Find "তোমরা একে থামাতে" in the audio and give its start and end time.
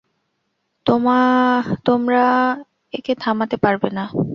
1.85-3.57